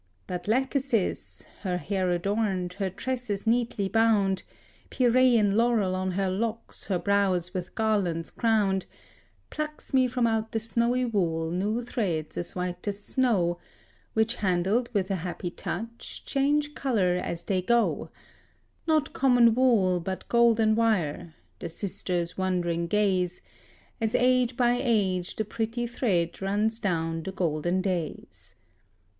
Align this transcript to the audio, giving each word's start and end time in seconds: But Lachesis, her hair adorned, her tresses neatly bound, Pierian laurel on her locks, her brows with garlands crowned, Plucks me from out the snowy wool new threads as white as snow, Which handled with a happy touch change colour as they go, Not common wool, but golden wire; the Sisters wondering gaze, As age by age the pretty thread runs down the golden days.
But 0.25 0.47
Lachesis, 0.47 1.45
her 1.61 1.77
hair 1.77 2.09
adorned, 2.09 2.73
her 2.79 2.89
tresses 2.89 3.45
neatly 3.45 3.87
bound, 3.87 4.41
Pierian 4.89 5.55
laurel 5.55 5.93
on 5.93 6.09
her 6.13 6.27
locks, 6.27 6.85
her 6.87 6.97
brows 6.97 7.53
with 7.53 7.75
garlands 7.75 8.31
crowned, 8.31 8.87
Plucks 9.51 9.93
me 9.93 10.07
from 10.07 10.25
out 10.25 10.53
the 10.53 10.59
snowy 10.59 11.05
wool 11.05 11.51
new 11.51 11.83
threads 11.83 12.35
as 12.35 12.55
white 12.55 12.87
as 12.87 12.99
snow, 13.05 13.59
Which 14.13 14.37
handled 14.37 14.89
with 14.91 15.11
a 15.11 15.17
happy 15.17 15.51
touch 15.51 16.23
change 16.25 16.73
colour 16.73 17.17
as 17.21 17.43
they 17.43 17.61
go, 17.61 18.09
Not 18.87 19.13
common 19.13 19.53
wool, 19.53 19.99
but 19.99 20.27
golden 20.29 20.73
wire; 20.73 21.35
the 21.59 21.69
Sisters 21.69 22.35
wondering 22.35 22.87
gaze, 22.87 23.39
As 24.01 24.15
age 24.15 24.57
by 24.57 24.79
age 24.81 25.35
the 25.35 25.45
pretty 25.45 25.85
thread 25.85 26.41
runs 26.41 26.79
down 26.79 27.21
the 27.21 27.31
golden 27.31 27.83
days. 27.83 28.55